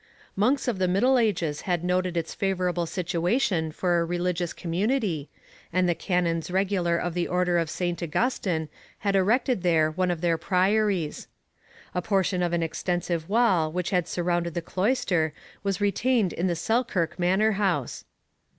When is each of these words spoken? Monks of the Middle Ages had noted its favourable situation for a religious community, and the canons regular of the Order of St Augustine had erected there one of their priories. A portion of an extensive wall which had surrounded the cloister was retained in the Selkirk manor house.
Monks 0.35 0.67
of 0.67 0.79
the 0.79 0.87
Middle 0.87 1.19
Ages 1.19 1.61
had 1.69 1.83
noted 1.83 2.17
its 2.17 2.33
favourable 2.33 2.87
situation 2.87 3.71
for 3.71 3.99
a 3.99 4.03
religious 4.05 4.51
community, 4.51 5.29
and 5.71 5.87
the 5.87 5.93
canons 5.93 6.49
regular 6.49 6.97
of 6.97 7.13
the 7.13 7.27
Order 7.27 7.59
of 7.59 7.69
St 7.69 8.01
Augustine 8.01 8.67
had 8.97 9.15
erected 9.15 9.61
there 9.61 9.91
one 9.91 10.09
of 10.09 10.21
their 10.21 10.39
priories. 10.39 11.27
A 11.93 12.01
portion 12.01 12.41
of 12.41 12.51
an 12.51 12.63
extensive 12.63 13.29
wall 13.29 13.71
which 13.71 13.91
had 13.91 14.07
surrounded 14.07 14.55
the 14.55 14.61
cloister 14.63 15.33
was 15.61 15.79
retained 15.79 16.33
in 16.33 16.47
the 16.47 16.55
Selkirk 16.55 17.19
manor 17.19 17.51
house. 17.51 18.03